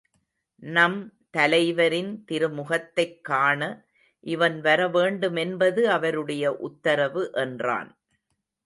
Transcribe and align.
நம் 0.75 0.95
தலைவரின் 1.29 2.25
திருமுகத்தைக் 2.31 3.21
காண 3.21 3.61
இவன் 4.19 4.61
வரவேண்டுமென்பது 4.61 5.89
அவருடைய 5.89 6.53
உத்தரவு 6.57 7.29
என்றான். 7.33 7.97